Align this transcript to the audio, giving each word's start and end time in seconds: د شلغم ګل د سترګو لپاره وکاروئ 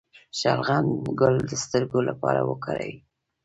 د 0.03 0.03
شلغم 0.39 0.87
ګل 1.19 1.35
د 1.49 1.51
سترګو 1.63 1.99
لپاره 2.09 2.41
وکاروئ 2.49 2.93